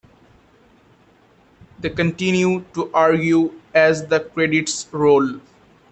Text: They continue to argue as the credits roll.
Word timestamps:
They 1.79 1.91
continue 1.91 2.65
to 2.73 2.91
argue 2.91 3.61
as 3.71 4.07
the 4.07 4.19
credits 4.21 4.87
roll. 4.91 5.39